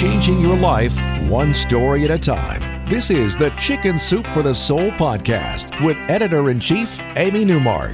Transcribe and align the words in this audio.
changing 0.00 0.40
your 0.40 0.56
life 0.56 0.98
one 1.28 1.52
story 1.52 2.06
at 2.06 2.10
a 2.10 2.16
time. 2.16 2.88
This 2.88 3.10
is 3.10 3.36
the 3.36 3.50
Chicken 3.50 3.98
Soup 3.98 4.26
for 4.28 4.42
the 4.42 4.54
Soul 4.54 4.90
podcast 4.92 5.84
with 5.84 5.98
editor 6.08 6.48
in 6.48 6.58
chief, 6.58 6.98
Amy 7.16 7.44
Newmark. 7.44 7.92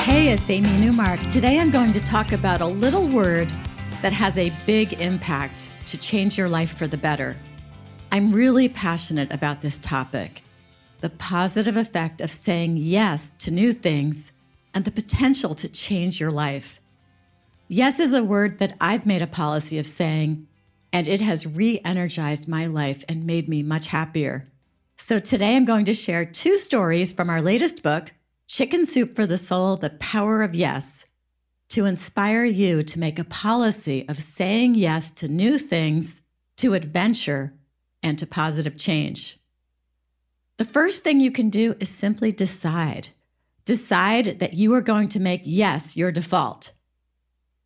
Hey, 0.00 0.28
it's 0.28 0.50
Amy 0.50 0.70
Newmark. 0.76 1.18
Today 1.28 1.58
I'm 1.58 1.70
going 1.70 1.94
to 1.94 2.04
talk 2.04 2.32
about 2.32 2.60
a 2.60 2.66
little 2.66 3.08
word 3.08 3.48
that 4.02 4.12
has 4.12 4.36
a 4.36 4.52
big 4.66 5.00
impact 5.00 5.70
to 5.86 5.96
change 5.96 6.36
your 6.36 6.50
life 6.50 6.76
for 6.76 6.86
the 6.86 6.98
better. 6.98 7.34
I'm 8.12 8.30
really 8.30 8.68
passionate 8.68 9.32
about 9.32 9.62
this 9.62 9.78
topic 9.78 10.42
the 11.00 11.08
positive 11.08 11.78
effect 11.78 12.20
of 12.20 12.30
saying 12.30 12.76
yes 12.76 13.32
to 13.38 13.50
new 13.50 13.72
things 13.72 14.32
and 14.74 14.84
the 14.84 14.90
potential 14.90 15.54
to 15.54 15.68
change 15.70 16.20
your 16.20 16.30
life. 16.30 16.78
Yes 17.68 17.98
is 17.98 18.12
a 18.12 18.22
word 18.22 18.58
that 18.58 18.76
I've 18.82 19.06
made 19.06 19.22
a 19.22 19.26
policy 19.26 19.78
of 19.78 19.86
saying, 19.86 20.46
and 20.92 21.08
it 21.08 21.20
has 21.20 21.46
re 21.46 21.80
energized 21.84 22.48
my 22.48 22.66
life 22.66 23.04
and 23.08 23.24
made 23.24 23.48
me 23.48 23.62
much 23.62 23.88
happier. 23.88 24.46
So 24.96 25.18
today 25.18 25.56
I'm 25.56 25.64
going 25.64 25.84
to 25.86 25.94
share 25.94 26.24
two 26.24 26.56
stories 26.56 27.12
from 27.12 27.30
our 27.30 27.40
latest 27.40 27.82
book, 27.82 28.12
Chicken 28.46 28.84
Soup 28.84 29.14
for 29.14 29.26
the 29.26 29.38
Soul 29.38 29.76
The 29.76 29.90
Power 29.90 30.42
of 30.42 30.54
Yes, 30.54 31.06
to 31.70 31.84
inspire 31.84 32.44
you 32.44 32.82
to 32.82 32.98
make 32.98 33.18
a 33.18 33.24
policy 33.24 34.08
of 34.08 34.18
saying 34.18 34.74
yes 34.74 35.10
to 35.12 35.28
new 35.28 35.58
things, 35.58 36.22
to 36.56 36.74
adventure, 36.74 37.54
and 38.02 38.18
to 38.18 38.26
positive 38.26 38.76
change. 38.76 39.38
The 40.56 40.64
first 40.64 41.04
thing 41.04 41.20
you 41.20 41.30
can 41.30 41.50
do 41.50 41.76
is 41.78 41.88
simply 41.88 42.32
decide. 42.32 43.08
Decide 43.64 44.38
that 44.40 44.54
you 44.54 44.72
are 44.74 44.80
going 44.80 45.08
to 45.10 45.20
make 45.20 45.42
yes 45.44 45.96
your 45.96 46.10
default. 46.10 46.72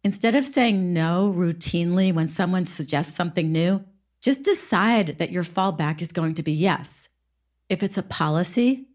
Instead 0.04 0.34
of 0.34 0.44
saying 0.44 0.92
no 0.92 1.32
routinely 1.34 2.12
when 2.12 2.26
someone 2.26 2.66
suggests 2.66 3.14
something 3.14 3.52
new, 3.52 3.84
just 4.20 4.42
decide 4.42 5.18
that 5.18 5.30
your 5.30 5.44
fallback 5.44 6.02
is 6.02 6.12
going 6.12 6.34
to 6.34 6.42
be 6.42 6.52
yes. 6.52 7.08
If 7.68 7.82
it's 7.82 7.98
a 7.98 8.02
policy, 8.02 8.88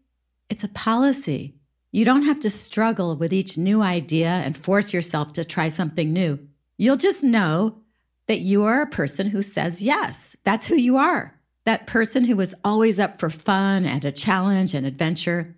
it's 0.50 0.64
a 0.64 0.68
policy. 0.68 1.54
You 1.92 2.04
don't 2.04 2.24
have 2.24 2.40
to 2.40 2.50
struggle 2.50 3.16
with 3.16 3.32
each 3.32 3.56
new 3.56 3.80
idea 3.80 4.28
and 4.28 4.56
force 4.56 4.92
yourself 4.92 5.32
to 5.32 5.44
try 5.44 5.68
something 5.68 6.12
new. 6.12 6.38
You'll 6.76 6.96
just 6.96 7.24
know 7.24 7.78
that 8.26 8.40
you 8.40 8.64
are 8.64 8.82
a 8.82 8.86
person 8.86 9.28
who 9.28 9.40
says 9.40 9.80
yes. 9.80 10.36
That's 10.44 10.66
who 10.66 10.76
you 10.76 10.98
are. 10.98 11.40
That 11.64 11.86
person 11.86 12.24
who 12.24 12.38
is 12.40 12.54
always 12.62 13.00
up 13.00 13.18
for 13.18 13.30
fun 13.30 13.86
and 13.86 14.04
a 14.04 14.12
challenge 14.12 14.74
and 14.74 14.86
adventure. 14.86 15.56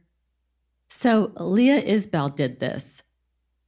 So 0.88 1.32
Leah 1.36 1.82
Isbell 1.82 2.34
did 2.34 2.60
this. 2.60 3.02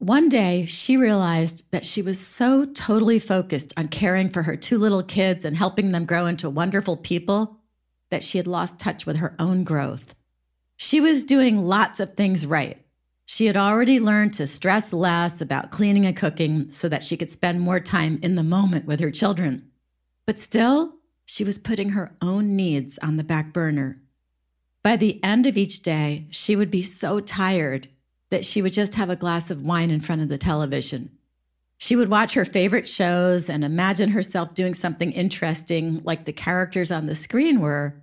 One 0.03 0.29
day, 0.29 0.67
she 0.67 0.97
realized 0.97 1.71
that 1.71 1.87
she 1.87 2.03
was 2.03 2.19
so 2.19 2.65
totally 2.65 3.21
focused 3.21 3.73
on 3.77 3.87
caring 3.87 4.31
for 4.31 4.43
her 4.43 4.57
two 4.57 4.77
little 4.77 5.05
kids 5.05 5.45
and 5.45 5.57
helping 5.57 5.93
them 5.93 6.07
grow 6.07 6.27
into 6.27 6.51
wonderful 6.51 6.97
people 6.97 7.61
that 8.11 8.25
she 8.25 8.37
had 8.37 8.49
lost 8.49 8.81
touch 8.81 9.07
with 9.07 9.19
her 9.19 9.37
own 9.39 9.63
growth. 9.63 10.17
She 10.77 11.01
was 11.01 11.25
doing 11.25 11.69
lots 11.69 12.01
of 12.01 12.17
things 12.17 12.45
right. 12.45 12.85
She 13.27 13.47
had 13.47 13.57
already 13.57 14.01
learned 14.01 14.35
to 14.35 14.49
stress 14.49 14.93
less 14.93 15.41
about 15.41 15.71
cleaning 15.71 16.05
and 16.05 16.17
cooking 16.17 16.73
so 16.73 16.89
that 16.89 17.05
she 17.05 17.17
could 17.17 17.31
spend 17.31 17.61
more 17.61 17.79
time 17.79 18.19
in 18.23 18.35
the 18.35 18.43
moment 18.43 18.87
with 18.87 18.99
her 18.99 19.13
children. 19.13 19.71
But 20.27 20.41
still, 20.41 20.95
she 21.25 21.45
was 21.45 21.61
putting 21.61 21.91
her 21.91 22.17
own 22.21 22.57
needs 22.57 22.99
on 22.99 23.19
the 23.19 23.25
back 23.25 23.53
burner. 23.53 24.03
By 24.83 24.97
the 24.97 25.23
end 25.23 25.47
of 25.47 25.57
each 25.57 25.81
day, 25.81 26.27
she 26.31 26.57
would 26.57 26.73
be 26.73 26.83
so 26.83 27.21
tired 27.21 27.87
that 28.33 28.47
she 28.47 28.63
would 28.63 28.73
just 28.73 28.95
have 28.95 29.11
a 29.11 29.15
glass 29.15 29.51
of 29.51 29.61
wine 29.61 29.91
in 29.91 30.01
front 30.01 30.23
of 30.23 30.31
the 30.31 30.39
television. 30.39 31.11
She 31.77 31.95
would 31.97 32.09
watch 32.09 32.33
her 32.33 32.47
favorite 32.47 32.89
shows 32.89 33.51
and 33.51 33.63
imagine 33.63 34.09
herself 34.09 34.55
doing 34.55 34.73
something 34.73 35.13
interesting 35.13 36.01
like 36.03 36.25
the 36.25 36.33
characters 36.33 36.91
on 36.91 37.05
the 37.05 37.15
screen 37.15 37.61
were. 37.61 38.01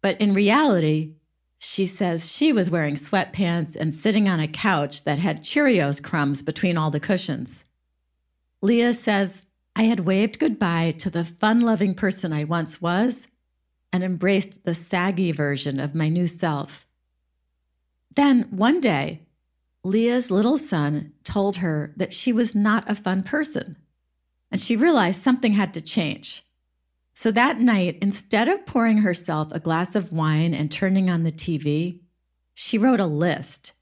But 0.00 0.20
in 0.20 0.32
reality, 0.32 1.14
she 1.58 1.86
says 1.86 2.30
she 2.30 2.52
was 2.52 2.70
wearing 2.70 2.94
sweatpants 2.94 3.74
and 3.74 3.92
sitting 3.92 4.28
on 4.28 4.38
a 4.38 4.46
couch 4.46 5.02
that 5.02 5.18
had 5.18 5.42
Cheerios 5.42 6.00
crumbs 6.00 6.40
between 6.40 6.76
all 6.76 6.92
the 6.92 7.00
cushions. 7.00 7.64
Leah 8.62 8.94
says, 8.94 9.46
I 9.74 9.82
had 9.82 10.00
waved 10.00 10.38
goodbye 10.38 10.92
to 10.98 11.10
the 11.10 11.24
fun 11.24 11.58
loving 11.58 11.94
person 11.94 12.32
I 12.32 12.44
once 12.44 12.80
was 12.80 13.26
and 13.92 14.04
embraced 14.04 14.64
the 14.64 14.74
saggy 14.76 15.32
version 15.32 15.80
of 15.80 15.96
my 15.96 16.08
new 16.08 16.28
self. 16.28 16.86
Then 18.14 18.42
one 18.50 18.80
day, 18.80 19.22
Leah's 19.84 20.30
little 20.30 20.58
son 20.58 21.12
told 21.24 21.58
her 21.58 21.92
that 21.96 22.12
she 22.12 22.32
was 22.32 22.54
not 22.54 22.88
a 22.90 22.94
fun 22.94 23.22
person, 23.22 23.76
and 24.50 24.60
she 24.60 24.76
realized 24.76 25.20
something 25.20 25.52
had 25.52 25.72
to 25.74 25.80
change. 25.80 26.44
So 27.14 27.30
that 27.32 27.60
night, 27.60 27.98
instead 28.00 28.48
of 28.48 28.66
pouring 28.66 28.98
herself 28.98 29.50
a 29.52 29.60
glass 29.60 29.94
of 29.94 30.12
wine 30.12 30.54
and 30.54 30.70
turning 30.70 31.10
on 31.10 31.22
the 31.22 31.32
TV, 31.32 32.00
she 32.54 32.78
wrote 32.78 33.00
a 33.00 33.06
list. 33.06 33.72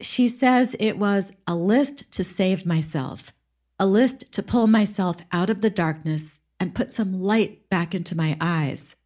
She 0.00 0.28
says 0.28 0.76
it 0.78 0.98
was 0.98 1.32
a 1.46 1.54
list 1.54 2.10
to 2.12 2.24
save 2.24 2.66
myself, 2.66 3.32
a 3.78 3.86
list 3.86 4.32
to 4.32 4.42
pull 4.42 4.66
myself 4.66 5.16
out 5.32 5.50
of 5.50 5.60
the 5.60 5.70
darkness 5.70 6.40
and 6.58 6.74
put 6.74 6.92
some 6.92 7.22
light 7.22 7.68
back 7.68 7.94
into 7.94 8.16
my 8.16 8.36
eyes, 8.40 8.96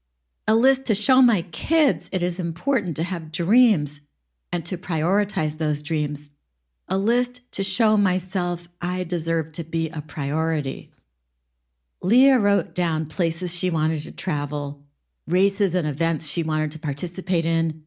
a 0.46 0.54
list 0.54 0.84
to 0.86 0.94
show 0.94 1.20
my 1.20 1.42
kids 1.42 2.08
it 2.12 2.22
is 2.22 2.38
important 2.38 2.96
to 2.96 3.02
have 3.02 3.32
dreams 3.32 4.00
and 4.56 4.64
to 4.64 4.78
prioritize 4.78 5.58
those 5.58 5.82
dreams, 5.82 6.30
a 6.88 6.96
list 6.96 7.52
to 7.52 7.62
show 7.62 7.94
myself 7.94 8.68
I 8.80 9.04
deserve 9.04 9.52
to 9.52 9.64
be 9.64 9.90
a 9.90 10.00
priority. 10.00 10.90
Leah 12.00 12.38
wrote 12.38 12.74
down 12.74 13.04
places 13.04 13.54
she 13.54 13.68
wanted 13.68 14.00
to 14.00 14.12
travel, 14.12 14.82
races 15.26 15.74
and 15.74 15.86
events 15.86 16.26
she 16.26 16.42
wanted 16.42 16.70
to 16.70 16.78
participate 16.78 17.44
in, 17.44 17.82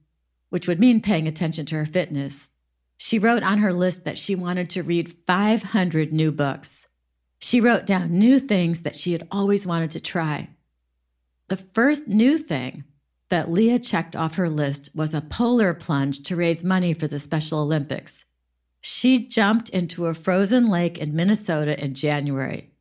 which 0.50 0.68
would 0.68 0.80
mean 0.80 1.02
paying 1.02 1.28
attention 1.28 1.66
to 1.66 1.76
her 1.76 1.88
fitness. 1.88 2.52
She 2.98 3.18
wrote 3.18 3.42
on 3.42 3.58
her 3.58 3.74
list 3.74 4.06
that 4.06 4.20
she 4.20 4.36
wanted 4.36 4.70
to 4.70 4.84
read 4.84 5.16
500 5.26 6.14
new 6.14 6.32
books. 6.32 6.88
She 7.40 7.60
wrote 7.60 7.88
down 7.88 8.12
new 8.12 8.38
things 8.38 8.84
that 8.84 8.96
she 8.96 9.14
had 9.14 9.28
always 9.32 9.66
wanted 9.66 9.90
to 9.92 10.00
try. 10.00 10.50
The 11.48 11.58
first 11.58 12.08
new 12.08 12.38
thing 12.38 12.84
that 13.30 13.52
Leah 13.52 13.80
checked 13.80 14.16
off 14.16 14.36
her 14.36 14.50
list 14.50 14.90
was 14.96 15.14
a 15.14 15.22
polar 15.22 15.74
plunge 15.74 16.24
to 16.24 16.36
raise 16.36 16.64
money 16.64 16.94
for 16.94 17.08
the 17.08 17.20
Special 17.20 17.60
Olympics. 17.60 18.26
She 18.82 19.28
jumped 19.28 19.70
into 19.70 20.08
a 20.08 20.14
frozen 20.14 20.70
lake 20.70 20.98
in 20.98 21.16
Minnesota 21.16 21.82
in 21.82 21.94
January. 21.94 22.72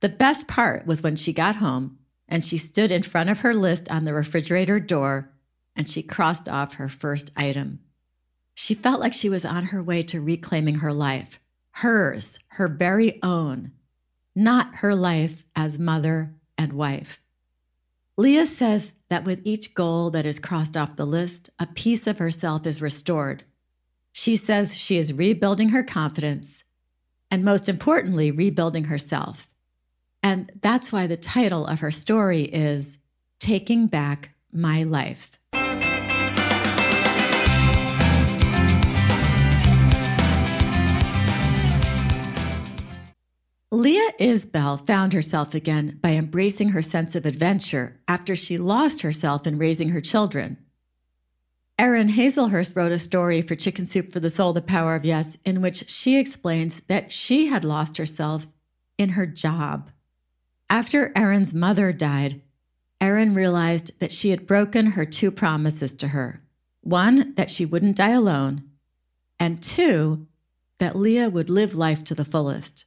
The 0.00 0.08
best 0.08 0.48
part 0.48 0.86
was 0.86 1.02
when 1.02 1.16
she 1.16 1.32
got 1.32 1.56
home 1.56 1.98
and 2.28 2.44
she 2.44 2.56
stood 2.56 2.90
in 2.90 3.02
front 3.02 3.30
of 3.30 3.40
her 3.40 3.54
list 3.54 3.90
on 3.90 4.04
the 4.04 4.14
refrigerator 4.14 4.80
door 4.80 5.30
and 5.76 5.88
she 5.88 6.02
crossed 6.02 6.48
off 6.48 6.74
her 6.74 6.88
first 6.88 7.30
item. 7.36 7.80
She 8.54 8.74
felt 8.74 9.00
like 9.00 9.14
she 9.14 9.28
was 9.28 9.44
on 9.44 9.66
her 9.66 9.82
way 9.82 10.02
to 10.04 10.20
reclaiming 10.20 10.76
her 10.76 10.92
life, 10.92 11.40
hers, 11.72 12.38
her 12.48 12.68
very 12.68 13.22
own, 13.22 13.72
not 14.34 14.76
her 14.76 14.94
life 14.94 15.44
as 15.56 15.78
mother 15.78 16.34
and 16.58 16.72
wife. 16.72 17.20
Leah 18.16 18.46
says 18.46 18.92
that 19.08 19.24
with 19.24 19.40
each 19.44 19.74
goal 19.74 20.10
that 20.10 20.26
is 20.26 20.38
crossed 20.38 20.76
off 20.76 20.96
the 20.96 21.06
list, 21.06 21.50
a 21.58 21.66
piece 21.66 22.06
of 22.06 22.18
herself 22.18 22.66
is 22.66 22.82
restored. 22.82 23.44
She 24.12 24.36
says 24.36 24.76
she 24.76 24.98
is 24.98 25.14
rebuilding 25.14 25.70
her 25.70 25.82
confidence 25.82 26.64
and, 27.30 27.42
most 27.44 27.68
importantly, 27.68 28.30
rebuilding 28.30 28.84
herself. 28.84 29.48
And 30.22 30.52
that's 30.60 30.92
why 30.92 31.06
the 31.06 31.16
title 31.16 31.66
of 31.66 31.80
her 31.80 31.90
story 31.90 32.42
is 32.42 32.98
Taking 33.40 33.86
Back 33.86 34.34
My 34.52 34.82
Life. 34.82 35.38
Isbell 44.18 44.86
found 44.86 45.12
herself 45.12 45.54
again 45.54 45.98
by 46.02 46.10
embracing 46.10 46.70
her 46.70 46.82
sense 46.82 47.14
of 47.14 47.26
adventure 47.26 48.00
after 48.08 48.36
she 48.36 48.58
lost 48.58 49.02
herself 49.02 49.46
in 49.46 49.58
raising 49.58 49.90
her 49.90 50.00
children. 50.00 50.58
Erin 51.78 52.10
Hazelhurst 52.10 52.76
wrote 52.76 52.92
a 52.92 52.98
story 52.98 53.42
for 53.42 53.56
Chicken 53.56 53.86
Soup 53.86 54.12
for 54.12 54.20
the 54.20 54.30
Soul, 54.30 54.52
The 54.52 54.62
Power 54.62 54.94
of 54.94 55.04
Yes, 55.04 55.36
in 55.44 55.60
which 55.60 55.88
she 55.90 56.18
explains 56.18 56.80
that 56.82 57.10
she 57.10 57.46
had 57.46 57.64
lost 57.64 57.96
herself 57.96 58.46
in 58.98 59.10
her 59.10 59.26
job. 59.26 59.90
After 60.70 61.12
Erin's 61.16 61.52
mother 61.52 61.92
died, 61.92 62.40
Erin 63.00 63.34
realized 63.34 63.98
that 63.98 64.12
she 64.12 64.30
had 64.30 64.46
broken 64.46 64.92
her 64.92 65.04
two 65.04 65.30
promises 65.30 65.92
to 65.94 66.08
her 66.08 66.42
one, 66.82 67.34
that 67.34 67.50
she 67.50 67.64
wouldn't 67.64 67.96
die 67.96 68.10
alone, 68.10 68.64
and 69.38 69.62
two, 69.62 70.26
that 70.78 70.96
Leah 70.96 71.30
would 71.30 71.48
live 71.48 71.76
life 71.76 72.02
to 72.04 72.14
the 72.14 72.24
fullest. 72.24 72.86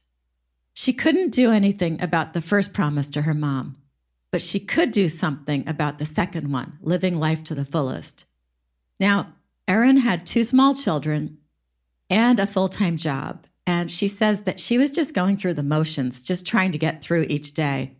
She 0.78 0.92
couldn't 0.92 1.30
do 1.30 1.52
anything 1.52 2.02
about 2.02 2.34
the 2.34 2.42
first 2.42 2.74
promise 2.74 3.08
to 3.10 3.22
her 3.22 3.32
mom, 3.32 3.76
but 4.30 4.42
she 4.42 4.60
could 4.60 4.90
do 4.90 5.08
something 5.08 5.66
about 5.66 5.98
the 5.98 6.04
second 6.04 6.52
one, 6.52 6.78
living 6.82 7.18
life 7.18 7.42
to 7.44 7.54
the 7.54 7.64
fullest. 7.64 8.26
Now, 9.00 9.32
Erin 9.66 9.96
had 9.96 10.26
two 10.26 10.44
small 10.44 10.74
children 10.74 11.38
and 12.10 12.38
a 12.38 12.46
full 12.46 12.68
time 12.68 12.98
job, 12.98 13.46
and 13.66 13.90
she 13.90 14.06
says 14.06 14.42
that 14.42 14.60
she 14.60 14.76
was 14.76 14.90
just 14.90 15.14
going 15.14 15.38
through 15.38 15.54
the 15.54 15.62
motions, 15.62 16.22
just 16.22 16.44
trying 16.44 16.72
to 16.72 16.78
get 16.78 17.02
through 17.02 17.24
each 17.30 17.54
day. 17.54 17.96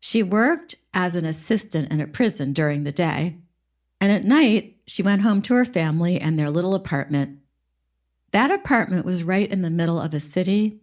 She 0.00 0.22
worked 0.22 0.76
as 0.94 1.14
an 1.14 1.26
assistant 1.26 1.92
in 1.92 2.00
a 2.00 2.06
prison 2.06 2.54
during 2.54 2.84
the 2.84 2.90
day, 2.90 3.36
and 4.00 4.10
at 4.10 4.24
night, 4.24 4.78
she 4.86 5.02
went 5.02 5.20
home 5.20 5.42
to 5.42 5.52
her 5.52 5.66
family 5.66 6.18
and 6.18 6.38
their 6.38 6.48
little 6.48 6.74
apartment. 6.74 7.40
That 8.30 8.50
apartment 8.50 9.04
was 9.04 9.22
right 9.24 9.50
in 9.50 9.60
the 9.60 9.68
middle 9.68 10.00
of 10.00 10.14
a 10.14 10.20
city, 10.20 10.80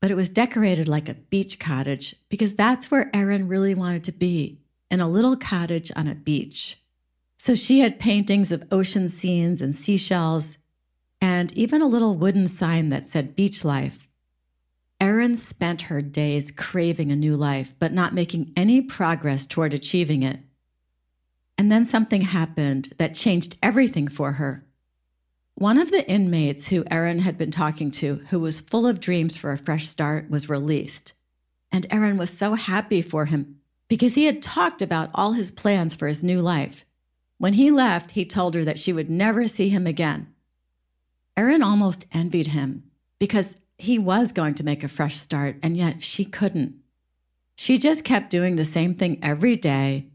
but 0.00 0.10
it 0.10 0.16
was 0.16 0.30
decorated 0.30 0.88
like 0.88 1.08
a 1.08 1.14
beach 1.14 1.58
cottage 1.58 2.16
because 2.28 2.54
that's 2.54 2.90
where 2.90 3.14
Erin 3.14 3.48
really 3.48 3.74
wanted 3.74 4.04
to 4.04 4.12
be 4.12 4.60
in 4.90 5.00
a 5.00 5.08
little 5.08 5.36
cottage 5.36 5.92
on 5.94 6.08
a 6.08 6.14
beach. 6.14 6.78
So 7.36 7.54
she 7.54 7.80
had 7.80 7.98
paintings 7.98 8.50
of 8.50 8.64
ocean 8.70 9.08
scenes 9.08 9.62
and 9.62 9.74
seashells, 9.74 10.58
and 11.20 11.52
even 11.52 11.80
a 11.80 11.86
little 11.86 12.14
wooden 12.14 12.46
sign 12.46 12.88
that 12.88 13.06
said 13.06 13.36
beach 13.36 13.64
life. 13.64 14.08
Erin 15.00 15.36
spent 15.36 15.82
her 15.82 16.02
days 16.02 16.50
craving 16.50 17.10
a 17.10 17.16
new 17.16 17.36
life, 17.36 17.74
but 17.78 17.92
not 17.92 18.12
making 18.12 18.52
any 18.56 18.82
progress 18.82 19.46
toward 19.46 19.72
achieving 19.72 20.22
it. 20.22 20.40
And 21.56 21.70
then 21.72 21.86
something 21.86 22.22
happened 22.22 22.94
that 22.98 23.14
changed 23.14 23.56
everything 23.62 24.08
for 24.08 24.32
her. 24.32 24.66
One 25.60 25.76
of 25.76 25.90
the 25.90 26.08
inmates 26.08 26.68
who 26.68 26.86
Erin 26.90 27.18
had 27.18 27.36
been 27.36 27.50
talking 27.50 27.90
to, 27.90 28.22
who 28.30 28.40
was 28.40 28.62
full 28.62 28.86
of 28.86 28.98
dreams 28.98 29.36
for 29.36 29.52
a 29.52 29.58
fresh 29.58 29.86
start, 29.86 30.30
was 30.30 30.48
released. 30.48 31.12
And 31.70 31.86
Erin 31.90 32.16
was 32.16 32.30
so 32.30 32.54
happy 32.54 33.02
for 33.02 33.26
him 33.26 33.60
because 33.86 34.14
he 34.14 34.24
had 34.24 34.40
talked 34.40 34.80
about 34.80 35.10
all 35.14 35.32
his 35.32 35.50
plans 35.50 35.94
for 35.94 36.08
his 36.08 36.24
new 36.24 36.40
life. 36.40 36.86
When 37.36 37.52
he 37.52 37.70
left, 37.70 38.12
he 38.12 38.24
told 38.24 38.54
her 38.54 38.64
that 38.64 38.78
she 38.78 38.90
would 38.90 39.10
never 39.10 39.46
see 39.46 39.68
him 39.68 39.86
again. 39.86 40.28
Erin 41.36 41.62
almost 41.62 42.06
envied 42.10 42.46
him 42.46 42.84
because 43.18 43.58
he 43.76 43.98
was 43.98 44.32
going 44.32 44.54
to 44.54 44.64
make 44.64 44.82
a 44.82 44.88
fresh 44.88 45.18
start, 45.18 45.56
and 45.62 45.76
yet 45.76 46.02
she 46.02 46.24
couldn't. 46.24 46.76
She 47.54 47.76
just 47.76 48.02
kept 48.02 48.30
doing 48.30 48.56
the 48.56 48.64
same 48.64 48.94
thing 48.94 49.18
every 49.22 49.56
day. 49.56 50.06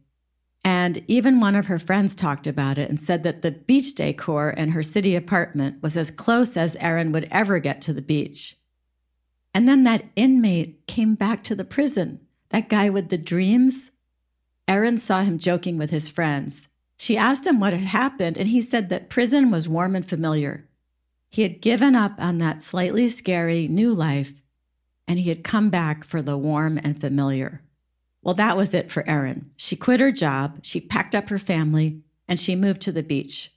And 0.66 1.04
even 1.08 1.40
one 1.40 1.54
of 1.54 1.68
her 1.68 1.78
friends 1.78 2.16
talked 2.16 2.48
about 2.48 2.80
it 2.80 2.90
and 2.90 3.00
said 3.00 3.22
that 3.22 3.44
the 3.44 3.52
beach 3.52 3.94
decor 3.94 4.50
in 4.50 4.70
her 4.70 4.82
city 4.82 5.16
apartment 5.16 5.84
was 5.84 5.96
as 5.96 6.10
close 6.10 6.58
as 6.58 6.76
Erin 6.78 7.12
would 7.12 7.28
ever 7.30 7.60
get 7.60 7.82
to 7.82 7.94
the 7.94 8.02
beach. 8.02 8.58
And 9.54 9.70
then 9.70 9.84
that 9.84 10.06
inmate 10.16 10.88
came 10.88 11.14
back 11.14 11.44
to 11.44 11.56
the 11.56 11.64
prison, 11.64 12.20
that 12.50 12.68
guy 12.68 12.90
with 12.90 13.10
the 13.10 13.18
dreams. 13.18 13.92
Erin 14.68 14.98
saw 14.98 15.22
him 15.22 15.38
joking 15.38 15.78
with 15.78 15.92
his 15.92 16.10
friends. 16.10 16.68
She 16.98 17.16
asked 17.16 17.46
him 17.46 17.60
what 17.60 17.74
had 17.74 17.84
happened, 17.84 18.36
and 18.36 18.48
he 18.48 18.60
said 18.60 18.90
that 18.90 19.10
prison 19.10 19.52
was 19.52 19.70
warm 19.70 19.96
and 19.96 20.06
familiar. 20.06 20.68
He 21.30 21.44
had 21.44 21.62
given 21.62 21.96
up 21.96 22.14
on 22.18 22.40
that 22.40 22.64
slightly 22.64 23.08
scary 23.08 23.68
new 23.68 23.94
life, 23.94 24.42
and 25.08 25.20
he 25.20 25.30
had 25.30 25.44
come 25.44 25.70
back 25.70 26.04
for 26.04 26.24
the 26.24 26.38
warm 26.38 26.80
and 26.84 27.00
familiar. 27.00 27.62
Well, 28.26 28.34
that 28.36 28.58
was 28.58 28.74
it 28.74 28.92
for 28.92 29.08
Erin. 29.08 29.52
She 29.56 29.78
quit 29.78 30.02
her 30.02 30.12
job, 30.12 30.60
she 30.64 30.82
packed 30.82 31.16
up 31.16 31.30
her 31.30 31.40
family, 31.40 32.02
and 32.28 32.38
she 32.38 32.58
moved 32.58 32.82
to 32.82 32.92
the 32.92 33.04
beach. 33.04 33.54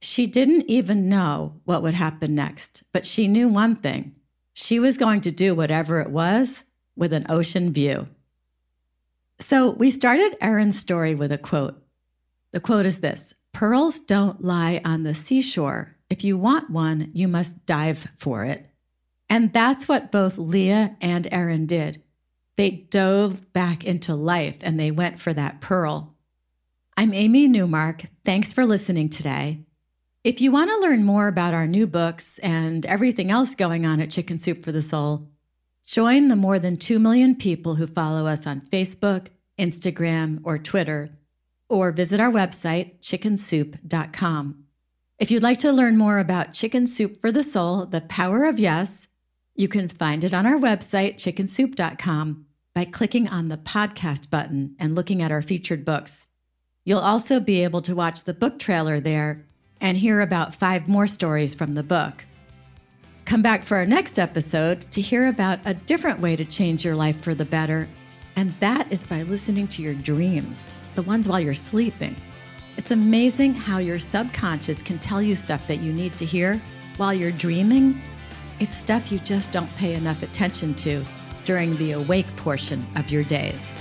She 0.00 0.26
didn't 0.26 0.68
even 0.68 1.08
know 1.08 1.60
what 1.64 1.82
would 1.82 1.94
happen 1.94 2.34
next, 2.34 2.82
but 2.92 3.06
she 3.06 3.28
knew 3.28 3.48
one 3.48 3.76
thing 3.76 4.16
she 4.52 4.80
was 4.80 4.98
going 4.98 5.20
to 5.20 5.30
do 5.30 5.54
whatever 5.54 6.00
it 6.00 6.10
was 6.10 6.64
with 6.96 7.12
an 7.12 7.26
ocean 7.28 7.72
view. 7.72 8.08
So 9.38 9.70
we 9.70 9.92
started 9.92 10.36
Erin's 10.40 10.78
story 10.78 11.14
with 11.14 11.30
a 11.30 11.38
quote 11.38 11.82
the 12.52 12.60
quote 12.60 12.86
is 12.86 13.00
this 13.00 13.34
Pearls 13.52 14.00
don't 14.00 14.44
lie 14.44 14.80
on 14.84 15.02
the 15.02 15.14
seashore. 15.14 15.96
If 16.08 16.22
you 16.22 16.36
want 16.36 16.70
one, 16.70 17.10
you 17.14 17.26
must 17.26 17.64
dive 17.66 18.08
for 18.16 18.44
it. 18.44 18.66
And 19.28 19.52
that's 19.52 19.88
what 19.88 20.12
both 20.12 20.36
Leah 20.36 20.96
and 21.00 21.26
Erin 21.32 21.66
did. 21.66 22.01
They 22.62 22.70
dove 22.70 23.52
back 23.52 23.82
into 23.82 24.14
life 24.14 24.58
and 24.62 24.78
they 24.78 24.92
went 24.92 25.18
for 25.18 25.32
that 25.32 25.60
pearl. 25.60 26.14
I'm 26.96 27.12
Amy 27.12 27.48
Newmark. 27.48 28.04
Thanks 28.24 28.52
for 28.52 28.64
listening 28.64 29.08
today. 29.08 29.64
If 30.22 30.40
you 30.40 30.52
want 30.52 30.70
to 30.70 30.78
learn 30.78 31.02
more 31.02 31.26
about 31.26 31.54
our 31.54 31.66
new 31.66 31.88
books 31.88 32.38
and 32.38 32.86
everything 32.86 33.32
else 33.32 33.56
going 33.56 33.84
on 33.84 34.00
at 34.00 34.12
Chicken 34.12 34.38
Soup 34.38 34.64
for 34.64 34.70
the 34.70 34.80
Soul, 34.80 35.28
join 35.84 36.28
the 36.28 36.36
more 36.36 36.60
than 36.60 36.76
2 36.76 37.00
million 37.00 37.34
people 37.34 37.74
who 37.74 37.88
follow 37.88 38.28
us 38.28 38.46
on 38.46 38.60
Facebook, 38.60 39.26
Instagram, 39.58 40.38
or 40.44 40.56
Twitter 40.56 41.08
or 41.68 41.90
visit 41.90 42.20
our 42.20 42.30
website, 42.30 43.00
chickensoup.com. 43.00 44.64
If 45.18 45.32
you'd 45.32 45.42
like 45.42 45.58
to 45.58 45.72
learn 45.72 45.98
more 45.98 46.20
about 46.20 46.52
Chicken 46.52 46.86
Soup 46.86 47.20
for 47.20 47.32
the 47.32 47.42
Soul, 47.42 47.86
the 47.86 48.02
power 48.02 48.44
of 48.44 48.60
yes, 48.60 49.08
you 49.56 49.66
can 49.66 49.88
find 49.88 50.22
it 50.22 50.32
on 50.32 50.46
our 50.46 50.58
website, 50.58 51.16
chickensoup.com, 51.16 52.46
by 52.74 52.84
clicking 52.84 53.28
on 53.28 53.48
the 53.48 53.56
podcast 53.56 54.30
button 54.30 54.74
and 54.78 54.94
looking 54.94 55.22
at 55.22 55.32
our 55.32 55.42
featured 55.42 55.84
books. 55.84 56.28
You'll 56.84 57.00
also 57.00 57.38
be 57.38 57.62
able 57.62 57.80
to 57.82 57.94
watch 57.94 58.24
the 58.24 58.34
book 58.34 58.58
trailer 58.58 58.98
there 58.98 59.44
and 59.80 59.96
hear 59.96 60.20
about 60.20 60.54
five 60.54 60.88
more 60.88 61.06
stories 61.06 61.54
from 61.54 61.74
the 61.74 61.82
book. 61.82 62.24
Come 63.24 63.42
back 63.42 63.62
for 63.62 63.76
our 63.76 63.86
next 63.86 64.18
episode 64.18 64.90
to 64.90 65.00
hear 65.00 65.28
about 65.28 65.60
a 65.64 65.74
different 65.74 66.20
way 66.20 66.36
to 66.36 66.44
change 66.44 66.84
your 66.84 66.96
life 66.96 67.20
for 67.20 67.34
the 67.34 67.44
better, 67.44 67.88
and 68.36 68.52
that 68.60 68.90
is 68.90 69.04
by 69.04 69.22
listening 69.22 69.68
to 69.68 69.82
your 69.82 69.94
dreams 69.94 70.70
the 70.94 71.02
ones 71.02 71.28
while 71.28 71.40
you're 71.40 71.54
sleeping. 71.54 72.14
It's 72.76 72.90
amazing 72.90 73.54
how 73.54 73.78
your 73.78 73.98
subconscious 73.98 74.82
can 74.82 74.98
tell 74.98 75.22
you 75.22 75.34
stuff 75.34 75.66
that 75.68 75.80
you 75.80 75.92
need 75.92 76.16
to 76.18 76.24
hear 76.24 76.60
while 76.96 77.12
you're 77.12 77.32
dreaming. 77.32 78.00
It's 78.60 78.76
stuff 78.76 79.10
you 79.10 79.18
just 79.20 79.52
don't 79.52 79.74
pay 79.76 79.94
enough 79.94 80.22
attention 80.22 80.74
to 80.76 81.04
during 81.44 81.76
the 81.76 81.92
awake 81.92 82.26
portion 82.36 82.84
of 82.96 83.10
your 83.10 83.22
days. 83.22 83.80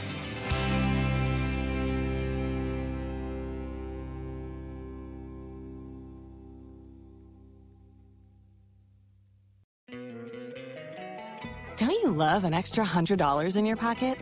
Don't 11.78 11.90
you 11.90 12.12
love 12.12 12.44
an 12.44 12.54
extra 12.54 12.86
$100 12.86 13.58
in 13.58 13.66
your 13.66 13.76
pocket? 13.76 14.20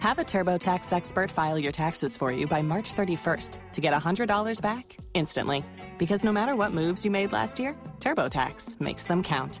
Have 0.00 0.18
a 0.18 0.22
TurboTax 0.22 0.92
expert 0.92 1.30
file 1.30 1.58
your 1.58 1.72
taxes 1.72 2.14
for 2.14 2.30
you 2.30 2.46
by 2.46 2.60
March 2.60 2.94
31st 2.94 3.58
to 3.72 3.80
get 3.80 3.94
$100 3.94 4.60
back 4.60 4.96
instantly. 5.14 5.64
Because 5.96 6.24
no 6.24 6.32
matter 6.32 6.56
what 6.56 6.72
moves 6.72 7.04
you 7.04 7.10
made 7.10 7.32
last 7.32 7.58
year, 7.58 7.74
TurboTax 8.00 8.80
makes 8.80 9.04
them 9.04 9.22
count. 9.22 9.60